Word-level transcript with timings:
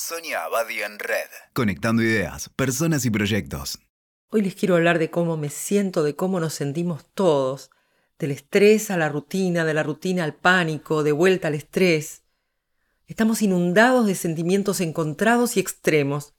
Sonia 0.00 0.44
Abadi 0.44 0.80
en 0.80 0.96
Red. 1.00 1.28
Conectando 1.54 2.04
ideas, 2.04 2.48
personas 2.50 3.04
y 3.04 3.10
proyectos. 3.10 3.80
Hoy 4.30 4.42
les 4.42 4.54
quiero 4.54 4.76
hablar 4.76 5.00
de 5.00 5.10
cómo 5.10 5.36
me 5.36 5.50
siento, 5.50 6.04
de 6.04 6.14
cómo 6.14 6.38
nos 6.38 6.54
sentimos 6.54 7.04
todos, 7.14 7.70
del 8.16 8.30
estrés 8.30 8.92
a 8.92 8.96
la 8.96 9.08
rutina, 9.08 9.64
de 9.64 9.74
la 9.74 9.82
rutina 9.82 10.22
al 10.22 10.34
pánico, 10.34 11.02
de 11.02 11.10
vuelta 11.10 11.48
al 11.48 11.54
estrés. 11.54 12.22
Estamos 13.08 13.42
inundados 13.42 14.06
de 14.06 14.14
sentimientos 14.14 14.80
encontrados 14.80 15.56
y 15.56 15.60
extremos, 15.60 16.34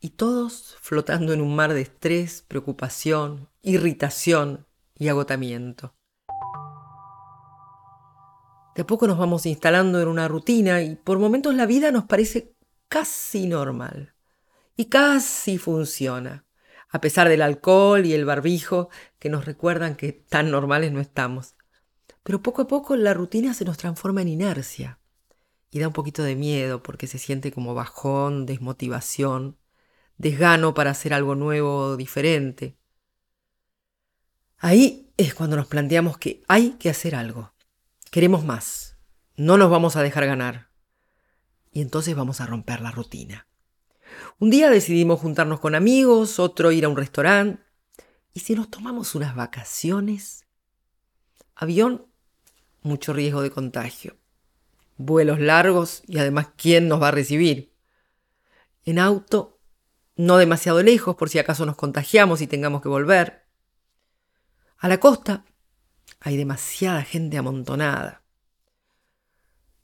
y 0.00 0.10
todos 0.10 0.76
flotando 0.80 1.32
en 1.32 1.40
un 1.40 1.54
mar 1.54 1.74
de 1.74 1.82
estrés, 1.82 2.42
preocupación, 2.48 3.48
irritación 3.62 4.66
y 4.96 5.06
agotamiento. 5.06 5.94
De 8.74 8.82
a 8.82 8.86
poco 8.86 9.06
nos 9.06 9.18
vamos 9.18 9.46
instalando 9.46 10.02
en 10.02 10.08
una 10.08 10.26
rutina 10.26 10.82
y 10.82 10.96
por 10.96 11.20
momentos 11.20 11.54
la 11.54 11.66
vida 11.66 11.92
nos 11.92 12.04
parece 12.04 12.57
casi 12.88 13.46
normal. 13.46 14.14
Y 14.76 14.86
casi 14.86 15.58
funciona, 15.58 16.44
a 16.88 17.00
pesar 17.00 17.28
del 17.28 17.42
alcohol 17.42 18.06
y 18.06 18.14
el 18.14 18.24
barbijo 18.24 18.90
que 19.18 19.28
nos 19.28 19.44
recuerdan 19.44 19.96
que 19.96 20.12
tan 20.12 20.50
normales 20.50 20.92
no 20.92 21.00
estamos. 21.00 21.54
Pero 22.22 22.42
poco 22.42 22.62
a 22.62 22.68
poco 22.68 22.96
la 22.96 23.14
rutina 23.14 23.54
se 23.54 23.64
nos 23.64 23.76
transforma 23.76 24.22
en 24.22 24.28
inercia 24.28 25.00
y 25.70 25.80
da 25.80 25.88
un 25.88 25.92
poquito 25.92 26.22
de 26.22 26.36
miedo 26.36 26.82
porque 26.82 27.06
se 27.06 27.18
siente 27.18 27.52
como 27.52 27.74
bajón, 27.74 28.46
desmotivación, 28.46 29.58
desgano 30.16 30.74
para 30.74 30.90
hacer 30.90 31.12
algo 31.12 31.34
nuevo 31.34 31.76
o 31.78 31.96
diferente. 31.96 32.76
Ahí 34.58 35.12
es 35.16 35.34
cuando 35.34 35.56
nos 35.56 35.66
planteamos 35.66 36.18
que 36.18 36.42
hay 36.48 36.70
que 36.72 36.90
hacer 36.90 37.14
algo. 37.14 37.52
Queremos 38.10 38.44
más. 38.44 38.96
No 39.36 39.56
nos 39.56 39.70
vamos 39.70 39.96
a 39.96 40.02
dejar 40.02 40.26
ganar 40.26 40.67
y 41.72 41.80
entonces 41.80 42.14
vamos 42.14 42.40
a 42.40 42.46
romper 42.46 42.80
la 42.80 42.90
rutina. 42.90 43.46
Un 44.38 44.50
día 44.50 44.70
decidimos 44.70 45.20
juntarnos 45.20 45.60
con 45.60 45.74
amigos, 45.74 46.38
otro 46.38 46.72
ir 46.72 46.84
a 46.84 46.88
un 46.88 46.96
restaurante. 46.96 47.62
¿Y 48.32 48.40
si 48.40 48.54
nos 48.54 48.70
tomamos 48.70 49.14
unas 49.14 49.34
vacaciones? 49.34 50.44
Avión, 51.54 52.06
mucho 52.82 53.12
riesgo 53.12 53.42
de 53.42 53.50
contagio. 53.50 54.16
Vuelos 54.96 55.40
largos 55.40 56.02
y 56.06 56.18
además, 56.18 56.48
¿quién 56.56 56.88
nos 56.88 57.02
va 57.02 57.08
a 57.08 57.12
recibir? 57.12 57.74
En 58.84 58.98
auto, 58.98 59.60
no 60.16 60.36
demasiado 60.36 60.82
lejos 60.82 61.16
por 61.16 61.28
si 61.28 61.38
acaso 61.38 61.66
nos 61.66 61.76
contagiamos 61.76 62.40
y 62.40 62.46
tengamos 62.46 62.82
que 62.82 62.88
volver. 62.88 63.46
A 64.78 64.88
la 64.88 64.98
costa, 64.98 65.44
hay 66.20 66.36
demasiada 66.36 67.02
gente 67.02 67.38
amontonada. 67.38 68.22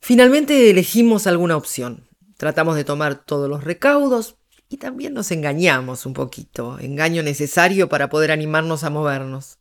Finalmente 0.05 0.69
elegimos 0.69 1.27
alguna 1.27 1.57
opción. 1.57 2.07
Tratamos 2.37 2.77
de 2.77 2.85
tomar 2.85 3.25
todos 3.25 3.49
los 3.49 3.65
recaudos 3.65 4.37
y 4.69 4.77
también 4.77 5.15
nos 5.15 5.31
engañamos 5.31 6.05
un 6.05 6.13
poquito, 6.13 6.79
engaño 6.79 7.23
necesario 7.23 7.89
para 7.89 8.11
poder 8.11 8.31
animarnos 8.31 8.85
a 8.85 8.91
movernos. 8.91 9.61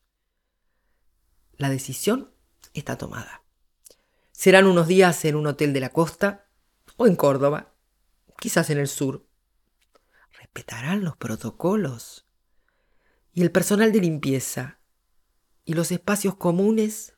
La 1.55 1.69
decisión 1.69 2.33
está 2.73 2.97
tomada. 2.97 3.45
Serán 4.33 4.67
unos 4.67 4.89
días 4.89 5.23
en 5.23 5.37
un 5.37 5.47
hotel 5.47 5.71
de 5.71 5.79
la 5.79 5.91
costa 5.91 6.45
o 6.97 7.07
en 7.07 7.15
Córdoba, 7.15 7.73
quizás 8.37 8.69
en 8.69 8.79
el 8.79 8.89
sur. 8.89 9.25
Respetarán 10.37 11.05
los 11.05 11.15
protocolos. 11.15 12.25
Y 13.31 13.43
el 13.43 13.51
personal 13.53 13.93
de 13.93 14.01
limpieza 14.01 14.79
y 15.63 15.73
los 15.73 15.93
espacios 15.93 16.35
comunes. 16.35 17.13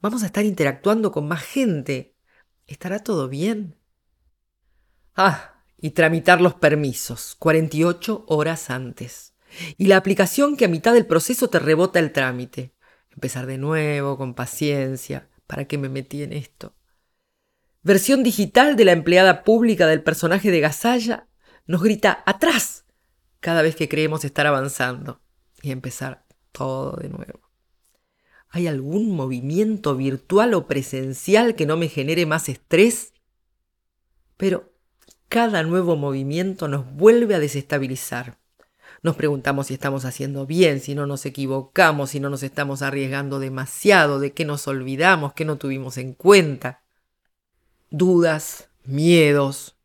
Vamos 0.00 0.24
a 0.24 0.26
estar 0.26 0.44
interactuando 0.44 1.12
con 1.12 1.28
más 1.28 1.44
gente 1.44 2.16
¿Estará 2.70 3.00
todo 3.00 3.28
bien? 3.28 3.74
Ah, 5.16 5.64
y 5.76 5.90
tramitar 5.90 6.40
los 6.40 6.54
permisos 6.54 7.34
48 7.40 8.24
horas 8.28 8.70
antes. 8.70 9.34
Y 9.76 9.88
la 9.88 9.96
aplicación 9.96 10.56
que 10.56 10.66
a 10.66 10.68
mitad 10.68 10.94
del 10.94 11.04
proceso 11.04 11.50
te 11.50 11.58
rebota 11.58 11.98
el 11.98 12.12
trámite. 12.12 12.72
Empezar 13.10 13.46
de 13.46 13.58
nuevo, 13.58 14.16
con 14.16 14.34
paciencia. 14.34 15.28
¿Para 15.48 15.64
qué 15.64 15.78
me 15.78 15.88
metí 15.88 16.22
en 16.22 16.32
esto? 16.32 16.76
Versión 17.82 18.22
digital 18.22 18.76
de 18.76 18.84
la 18.84 18.92
empleada 18.92 19.42
pública 19.42 19.88
del 19.88 20.04
personaje 20.04 20.52
de 20.52 20.60
Gasalla 20.60 21.26
nos 21.66 21.82
grita 21.82 22.22
atrás 22.24 22.84
cada 23.40 23.62
vez 23.62 23.74
que 23.74 23.88
creemos 23.88 24.24
estar 24.24 24.46
avanzando 24.46 25.20
y 25.60 25.72
empezar 25.72 26.24
todo 26.52 26.92
de 26.92 27.08
nuevo. 27.08 27.49
¿Hay 28.50 28.66
algún 28.66 29.14
movimiento 29.14 29.96
virtual 29.96 30.54
o 30.54 30.66
presencial 30.66 31.54
que 31.54 31.66
no 31.66 31.76
me 31.76 31.88
genere 31.88 32.26
más 32.26 32.48
estrés? 32.48 33.12
Pero 34.36 34.72
cada 35.28 35.62
nuevo 35.62 35.94
movimiento 35.94 36.66
nos 36.66 36.92
vuelve 36.92 37.36
a 37.36 37.38
desestabilizar. 37.38 38.40
Nos 39.02 39.14
preguntamos 39.14 39.68
si 39.68 39.74
estamos 39.74 40.04
haciendo 40.04 40.46
bien, 40.46 40.80
si 40.80 40.96
no 40.96 41.06
nos 41.06 41.24
equivocamos, 41.26 42.10
si 42.10 42.18
no 42.18 42.28
nos 42.28 42.42
estamos 42.42 42.82
arriesgando 42.82 43.38
demasiado, 43.38 44.18
de 44.18 44.32
qué 44.32 44.44
nos 44.44 44.66
olvidamos, 44.66 45.32
qué 45.34 45.44
no 45.44 45.56
tuvimos 45.56 45.96
en 45.96 46.12
cuenta. 46.12 46.82
Dudas, 47.90 48.68
miedos. 48.84 49.76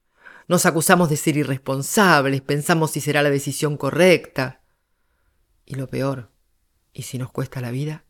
Nos 0.47 0.66
acusamos 0.66 1.09
de 1.09 1.18
ser 1.18 1.38
irresponsables, 1.38 2.42
pensamos 2.42 2.92
si 2.92 3.00
será 3.00 3.22
la 3.22 3.30
decisión 3.30 3.78
correcta. 3.78 4.64
Y 5.66 5.76
lo 5.76 5.88
peor, 5.88 6.32
¿y 6.94 7.03
si 7.03 7.20
nos 7.20 7.32
cuesta 7.32 7.62
la 7.62 7.70
vida? 7.72 8.04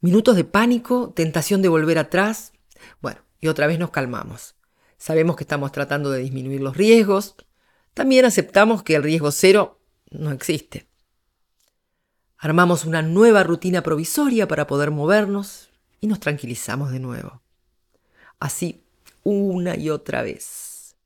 Minutos 0.00 0.36
de 0.36 0.44
pánico, 0.44 1.12
tentación 1.14 1.62
de 1.62 1.68
volver 1.68 1.98
atrás. 1.98 2.52
Bueno, 3.00 3.20
y 3.40 3.48
otra 3.48 3.66
vez 3.66 3.78
nos 3.78 3.90
calmamos. 3.90 4.56
Sabemos 4.98 5.36
que 5.36 5.44
estamos 5.44 5.72
tratando 5.72 6.10
de 6.10 6.20
disminuir 6.20 6.60
los 6.60 6.76
riesgos. 6.76 7.36
También 7.94 8.24
aceptamos 8.24 8.82
que 8.82 8.94
el 8.94 9.02
riesgo 9.02 9.30
cero 9.32 9.80
no 10.10 10.30
existe. 10.32 10.88
Armamos 12.38 12.84
una 12.84 13.02
nueva 13.02 13.44
rutina 13.44 13.82
provisoria 13.82 14.48
para 14.48 14.66
poder 14.66 14.90
movernos 14.90 15.70
y 16.00 16.08
nos 16.08 16.18
tranquilizamos 16.20 16.90
de 16.90 16.98
nuevo. 16.98 17.42
Así, 18.40 18.84
una 19.22 19.76
y 19.76 19.90
otra 19.90 20.22
vez. 20.22 20.96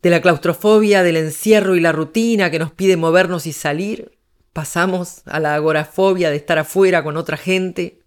De 0.00 0.10
la 0.10 0.22
claustrofobia, 0.22 1.02
del 1.02 1.16
encierro 1.16 1.74
y 1.74 1.80
la 1.80 1.92
rutina 1.92 2.50
que 2.50 2.58
nos 2.58 2.72
pide 2.72 2.96
movernos 2.96 3.46
y 3.46 3.52
salir, 3.52 4.15
Pasamos 4.56 5.20
a 5.26 5.38
la 5.38 5.54
agorafobia 5.54 6.30
de 6.30 6.36
estar 6.36 6.56
afuera 6.58 7.04
con 7.04 7.18
otra 7.18 7.36
gente 7.36 8.00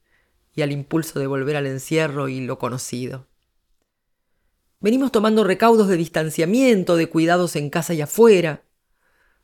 y 0.55 0.63
al 0.63 0.71
impulso 0.71 1.19
de 1.19 1.27
volver 1.27 1.55
al 1.55 1.67
encierro 1.67 2.27
y 2.27 2.41
lo 2.41 2.57
conocido. 2.57 3.27
Venimos 4.79 5.11
tomando 5.11 5.43
recaudos 5.43 5.87
de 5.89 5.95
distanciamiento, 5.95 6.95
de 6.95 7.07
cuidados 7.07 7.55
en 7.55 7.69
casa 7.69 7.93
y 7.93 8.01
afuera. 8.01 8.63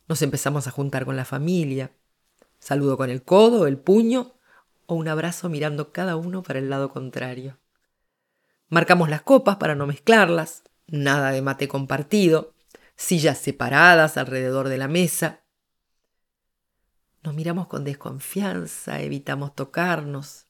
Nos 0.08 0.24
empezamos 0.24 0.66
a 0.66 0.72
juntar 0.72 1.06
con 1.06 1.16
la 1.16 1.26
familia. 1.26 1.92
Saludo 2.58 2.98
con 2.98 3.12
el 3.12 3.22
codo, 3.22 3.68
el 3.68 3.78
puño 3.78 4.34
o 4.88 4.96
un 4.96 5.08
abrazo 5.08 5.48
mirando 5.48 5.92
cada 5.92 6.16
uno 6.16 6.42
para 6.42 6.58
el 6.58 6.72
lado 6.72 6.90
contrario. 6.90 7.60
Marcamos 8.68 9.12
las 9.12 9.22
copas 9.22 9.58
para 9.58 9.76
no 9.76 9.86
mezclarlas, 9.86 10.64
nada 10.88 11.30
de 11.30 11.44
mate 11.44 11.68
compartido, 11.68 12.56
sillas 12.96 13.38
separadas 13.38 14.18
alrededor 14.18 14.70
de 14.70 14.80
la 14.80 14.88
mesa, 14.88 15.45
nos 17.26 17.34
miramos 17.34 17.68
con 17.68 17.84
desconfianza, 17.84 19.02
evitamos 19.02 19.56
tocarnos. 19.56 20.46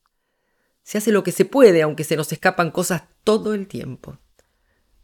Se 0.84 0.98
hace 0.98 1.12
lo 1.12 1.24
que 1.24 1.32
se 1.32 1.46
puede, 1.46 1.82
aunque 1.82 2.04
se 2.04 2.18
nos 2.18 2.32
escapan 2.32 2.70
cosas 2.70 3.04
todo 3.24 3.54
el 3.54 3.68
tiempo. 3.68 4.20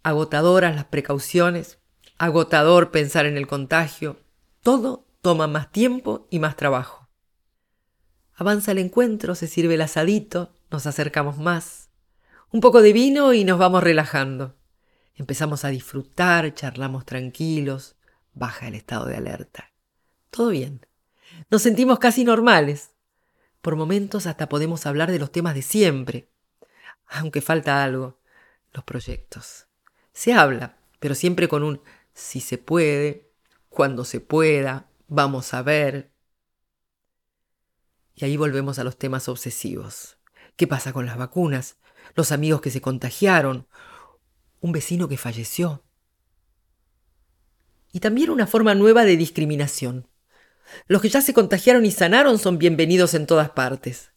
Agotadoras 0.04 0.76
las 0.76 0.86
precauciones, 0.86 1.80
agotador 2.18 2.92
pensar 2.92 3.26
en 3.26 3.38
el 3.38 3.48
contagio. 3.48 4.20
Todo 4.62 5.08
toma 5.22 5.48
más 5.48 5.72
tiempo 5.72 6.28
y 6.30 6.40
más 6.40 6.58
trabajo. 6.58 7.10
Avanza 8.36 8.74
el 8.74 8.80
encuentro, 8.80 9.34
se 9.34 9.48
sirve 9.48 9.76
el 9.76 9.82
asadito, 9.82 10.54
nos 10.70 10.86
acercamos 10.88 11.38
más. 11.38 11.90
Un 12.52 12.60
poco 12.60 12.82
de 12.82 12.92
vino 12.92 13.34
y 13.34 13.46
nos 13.46 13.58
vamos 13.58 13.82
relajando. 13.82 14.58
Empezamos 15.16 15.64
a 15.64 15.70
disfrutar, 15.70 16.54
charlamos 16.54 17.06
tranquilos, 17.06 17.96
baja 18.34 18.68
el 18.68 18.76
estado 18.76 19.06
de 19.06 19.16
alerta. 19.16 19.72
Todo 20.32 20.50
bien. 20.50 20.86
Nos 21.52 21.64
sentimos 21.64 22.00
casi 22.00 22.24
normales. 22.24 22.92
Por 23.62 23.76
momentos 23.76 24.26
hasta 24.26 24.48
podemos 24.48 24.86
hablar 24.86 25.12
de 25.12 25.20
los 25.20 25.34
temas 25.34 25.54
de 25.54 25.62
siempre. 25.62 26.30
Aunque 27.08 27.42
falta 27.42 27.84
algo, 27.84 28.22
los 28.72 28.86
proyectos. 28.86 29.68
Se 30.14 30.32
habla, 30.32 30.78
pero 31.02 31.14
siempre 31.14 31.50
con 31.50 31.64
un 31.64 31.82
si 32.14 32.40
se 32.40 32.58
puede, 32.58 33.34
cuando 33.68 34.06
se 34.06 34.22
pueda, 34.22 34.90
vamos 35.10 35.54
a 35.54 35.62
ver. 35.62 36.14
Y 38.16 38.24
ahí 38.24 38.38
volvemos 38.38 38.80
a 38.80 38.86
los 38.86 38.98
temas 38.98 39.28
obsesivos. 39.28 40.18
¿Qué 40.56 40.68
pasa 40.68 40.94
con 40.94 41.06
las 41.06 41.18
vacunas? 41.18 41.76
Los 42.16 42.32
amigos 42.32 42.62
que 42.62 42.72
se 42.72 42.80
contagiaron. 42.80 43.68
Un 44.62 44.72
vecino 44.72 45.10
que 45.10 45.18
falleció. 45.18 45.84
Y 47.92 48.00
también 48.00 48.30
una 48.30 48.48
forma 48.48 48.74
nueva 48.74 49.04
de 49.04 49.18
discriminación. 49.18 50.08
Los 50.88 51.02
que 51.02 51.10
ya 51.10 51.22
se 51.22 51.34
contagiaron 51.34 51.86
y 51.86 51.92
sanaron 51.92 52.40
son 52.40 52.58
bienvenidos 52.58 53.14
en 53.14 53.26
todas 53.26 53.50
partes. 53.52 54.12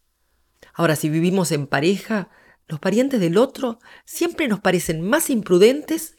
Ahora, 0.74 0.96
si 0.96 1.08
vivimos 1.08 1.52
en 1.52 1.66
pareja, 1.66 2.30
los 2.66 2.80
parientes 2.80 3.20
del 3.20 3.36
otro 3.36 3.78
siempre 4.04 4.48
nos 4.48 4.60
parecen 4.60 5.02
más 5.02 5.30
imprudentes 5.30 6.16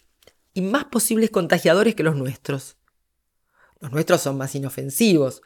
y 0.53 0.61
más 0.61 0.85
posibles 0.85 1.31
contagiadores 1.31 1.95
que 1.95 2.03
los 2.03 2.15
nuestros. 2.15 2.77
Los 3.79 3.91
nuestros 3.91 4.21
son 4.21 4.37
más 4.37 4.55
inofensivos. 4.55 5.41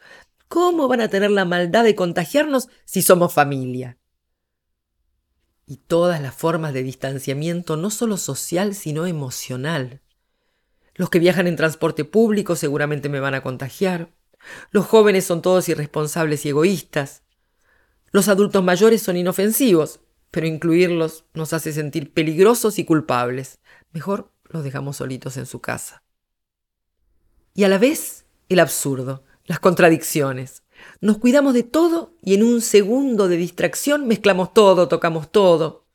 ¿Cómo 0.48 0.88
van 0.88 1.00
a 1.00 1.08
tener 1.08 1.30
la 1.30 1.44
maldad 1.44 1.84
de 1.84 1.94
contagiarnos 1.94 2.68
si 2.84 3.02
somos 3.02 3.32
familia? 3.32 3.98
Y 5.66 5.76
todas 5.76 6.20
las 6.20 6.34
formas 6.34 6.72
de 6.72 6.82
distanciamiento, 6.82 7.76
no 7.76 7.90
solo 7.90 8.16
social, 8.16 8.74
sino 8.74 9.06
emocional. 9.06 10.02
Los 10.94 11.10
que 11.10 11.18
viajan 11.18 11.46
en 11.46 11.56
transporte 11.56 12.04
público 12.04 12.56
seguramente 12.56 13.08
me 13.08 13.20
van 13.20 13.34
a 13.34 13.42
contagiar. 13.42 14.10
Los 14.70 14.86
jóvenes 14.86 15.24
son 15.24 15.42
todos 15.42 15.68
irresponsables 15.68 16.44
y 16.44 16.50
egoístas. 16.50 17.22
Los 18.12 18.28
adultos 18.28 18.62
mayores 18.62 19.02
son 19.02 19.16
inofensivos, 19.16 20.00
pero 20.30 20.46
incluirlos 20.46 21.24
nos 21.34 21.52
hace 21.52 21.72
sentir 21.72 22.12
peligrosos 22.12 22.78
y 22.78 22.84
culpables. 22.84 23.58
Mejor 23.92 24.32
los 24.44 24.64
dejamos 24.64 24.96
solitos 24.96 25.36
en 25.36 25.46
su 25.46 25.60
casa. 25.60 26.02
Y 27.54 27.64
a 27.64 27.68
la 27.68 27.78
vez, 27.78 28.26
el 28.48 28.60
absurdo, 28.60 29.24
las 29.44 29.60
contradicciones. 29.60 30.62
Nos 31.00 31.18
cuidamos 31.18 31.54
de 31.54 31.62
todo 31.62 32.14
y 32.22 32.34
en 32.34 32.42
un 32.42 32.60
segundo 32.60 33.28
de 33.28 33.36
distracción 33.36 34.06
mezclamos 34.06 34.54
todo, 34.54 34.88
tocamos 34.88 35.30
todo. 35.30 35.86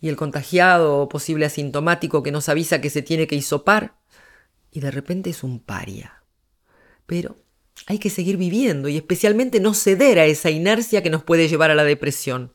Y 0.00 0.08
el 0.08 0.16
contagiado 0.16 0.98
o 0.98 1.08
posible 1.08 1.46
asintomático 1.46 2.22
que 2.22 2.32
nos 2.32 2.48
avisa 2.48 2.80
que 2.80 2.90
se 2.90 3.02
tiene 3.02 3.26
que 3.26 3.36
hisopar, 3.36 3.96
y 4.70 4.80
de 4.80 4.90
repente 4.90 5.30
es 5.30 5.44
un 5.44 5.60
paria. 5.60 6.21
Pero 7.06 7.36
hay 7.86 7.98
que 7.98 8.10
seguir 8.10 8.36
viviendo 8.36 8.88
y 8.88 8.96
especialmente 8.96 9.60
no 9.60 9.74
ceder 9.74 10.18
a 10.18 10.26
esa 10.26 10.50
inercia 10.50 11.02
que 11.02 11.10
nos 11.10 11.24
puede 11.24 11.48
llevar 11.48 11.70
a 11.70 11.74
la 11.74 11.84
depresión. 11.84 12.54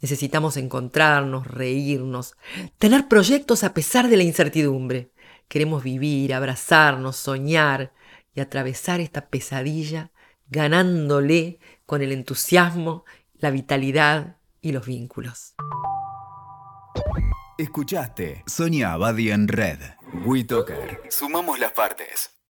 Necesitamos 0.00 0.56
encontrarnos, 0.56 1.46
reírnos, 1.46 2.36
tener 2.78 3.08
proyectos 3.08 3.64
a 3.64 3.74
pesar 3.74 4.08
de 4.08 4.16
la 4.16 4.22
incertidumbre. 4.22 5.10
Queremos 5.48 5.82
vivir, 5.82 6.34
abrazarnos, 6.34 7.16
soñar 7.16 7.92
y 8.34 8.40
atravesar 8.40 9.00
esta 9.00 9.28
pesadilla 9.28 10.12
ganándole 10.50 11.58
con 11.84 12.02
el 12.02 12.12
entusiasmo, 12.12 13.04
la 13.38 13.50
vitalidad 13.50 14.36
y 14.60 14.72
los 14.72 14.86
vínculos. 14.86 15.54
Escuchaste 17.58 18.44
Sonia 18.46 18.92
Abadi 18.92 19.30
en 19.30 19.48
Red. 19.48 19.80
WeToker. 20.24 21.02
Sumamos 21.10 21.58
las 21.58 21.72
partes. 21.72 22.37